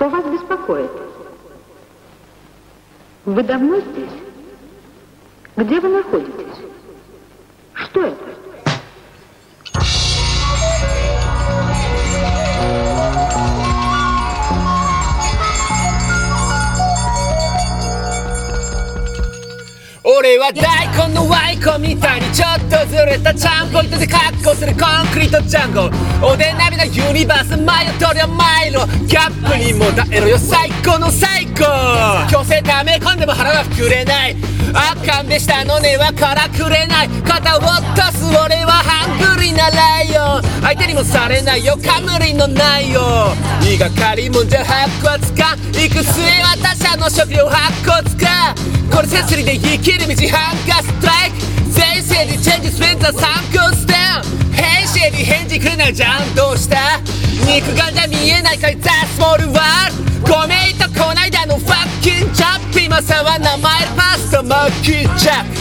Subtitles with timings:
[0.00, 0.90] Что вас беспокоит?
[3.26, 4.08] Вы давно здесь?
[5.58, 6.64] Где вы находитесь?
[7.74, 8.24] Что это?
[20.12, 25.88] 俺は大根のワイコみたいにちょっとずれたチャンポイントで格好するコンクリートジャンゴ
[26.26, 28.84] おでん並みのユニバース迷うとりゃマイロ。
[29.06, 31.64] ギャップにも耐えろよ最高の最高。
[32.28, 34.36] 強制溜め込んでも腹は膨れない。
[34.74, 37.08] あかんべしたの根はからくれない。
[37.22, 41.78] 肩を落とす俺はハングリーなライオン相手にもされないよ。
[41.84, 43.00] カムリのないよ。
[43.62, 48.19] 言いがかりもんじゃ白骨か行く末は他者の食料白骨か
[48.90, 51.36] これセスリーで生きる道ハンガーストライク。
[51.74, 53.22] 前世にチェンジスレンザー参
[53.52, 54.22] 考スタン
[54.52, 56.34] 編集に返事くれないじゃん。
[56.34, 56.98] どうした？
[57.46, 58.76] 肉眼じゃ見えないかい。
[58.80, 60.34] ザ・スモールワールド。
[60.34, 62.80] ごめんとこないだのファッキンチャップ。
[62.80, 65.59] 今さは名前パスタマッキーチャップ。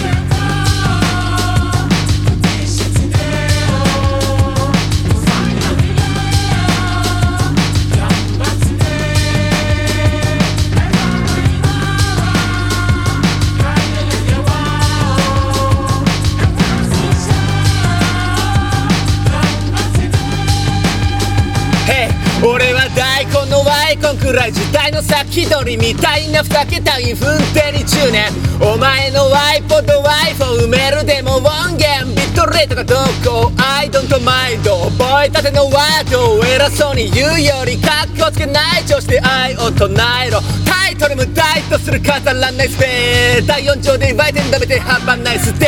[24.16, 39.90] くらい時代の先取りみたいな二桁インフンテリ10年お前の iPod ワイフォ埋めるでも音源ビットレートがどこ I don't mind 覚えたてのワードを偉そうに言うよりカッコつけない調子で愛を唱
[40.26, 42.00] えろタイトル無題とする。
[42.00, 45.68] 語らないスペー第4条でバイデン食べてハンバナイスデ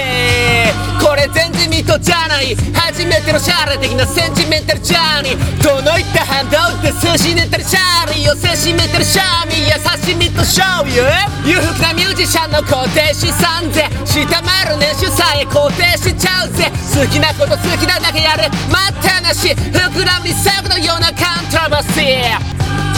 [0.74, 7.81] ーこれ前人未到じゃない初めてのシャーレ的なセンチメンタルジャーニーどのいった反動って寿司ネタルシャー
[8.30, 11.04] をせしめてるシャーミーや刺身と醤油。
[11.46, 16.72] 裕福なミュージシャンの固定資産税下回る年収さえ固定しちゃうぜ。
[16.94, 19.50] 好きなこと好きなだけやる待ったなし。
[19.50, 22.91] 膨らみ作のようなカントロバシー。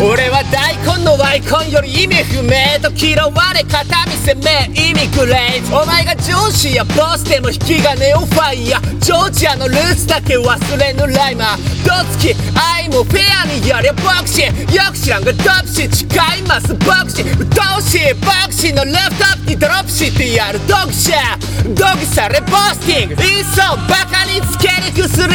[0.00, 11.56] 俺は大根のワイコンより意味不明と嫌われ片見せめイミグレートお前が上司やボスでも引き金をファイヤージョージアのルーツだけ忘れぬライマー。
[11.82, 17.42] どつき愛もフェアにやりゃボクシーよく知らんがドプシ誓いますボクシー。
[17.42, 20.32] うとうしいボクシーのレフトアップにドロップして。
[20.34, 23.22] やるドグシャードグされボスティング。
[23.24, 25.34] いっそバカにつける薬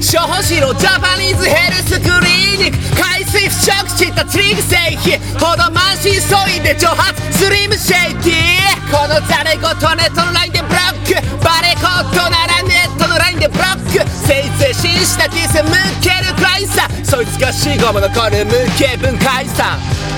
[0.00, 11.14] 処方しろジャパニーズヘルスクリニック海水腐食したツリグ製品ほど満身創痍で蒸発スリムシェイティこのザレごとネットのラインでブロック
[11.44, 15.70] バレコットならネットのラインでブロックせいぜい紳士なディス向
[16.00, 20.15] けるクライさそいつが死後も残る無形文化遺産。